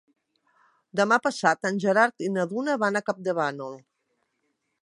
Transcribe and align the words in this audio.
Demà 0.99 1.19
passat 1.25 1.69
en 1.71 1.77
Gerard 1.85 2.25
i 2.29 2.33
na 2.39 2.49
Duna 2.55 2.79
van 2.85 3.01
a 3.01 3.05
Campdevànol. 3.11 3.81